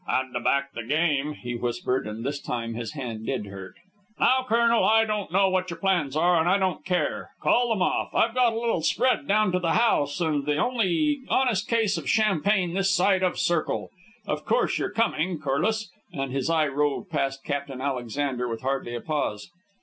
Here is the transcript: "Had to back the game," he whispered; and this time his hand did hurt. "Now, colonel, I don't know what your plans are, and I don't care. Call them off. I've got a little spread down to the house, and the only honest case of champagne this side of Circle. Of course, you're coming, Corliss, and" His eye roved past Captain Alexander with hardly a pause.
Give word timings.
"Had 0.07 0.33
to 0.33 0.39
back 0.39 0.73
the 0.73 0.81
game," 0.83 1.33
he 1.33 1.53
whispered; 1.53 2.07
and 2.07 2.25
this 2.25 2.41
time 2.41 2.73
his 2.73 2.93
hand 2.93 3.27
did 3.27 3.45
hurt. 3.45 3.75
"Now, 4.19 4.43
colonel, 4.49 4.83
I 4.83 5.05
don't 5.05 5.31
know 5.31 5.47
what 5.47 5.69
your 5.69 5.77
plans 5.77 6.15
are, 6.17 6.39
and 6.39 6.49
I 6.49 6.57
don't 6.57 6.83
care. 6.83 7.29
Call 7.39 7.69
them 7.69 7.83
off. 7.83 8.09
I've 8.15 8.33
got 8.33 8.53
a 8.53 8.59
little 8.59 8.81
spread 8.81 9.27
down 9.27 9.51
to 9.51 9.59
the 9.59 9.73
house, 9.73 10.19
and 10.19 10.43
the 10.47 10.57
only 10.57 11.21
honest 11.29 11.67
case 11.67 11.99
of 11.99 12.09
champagne 12.09 12.73
this 12.73 12.89
side 12.91 13.21
of 13.21 13.37
Circle. 13.37 13.91
Of 14.25 14.43
course, 14.43 14.79
you're 14.79 14.89
coming, 14.89 15.37
Corliss, 15.37 15.91
and" 16.11 16.31
His 16.31 16.49
eye 16.49 16.65
roved 16.67 17.11
past 17.11 17.43
Captain 17.43 17.79
Alexander 17.79 18.47
with 18.47 18.63
hardly 18.63 18.95
a 18.95 19.01
pause. 19.01 19.51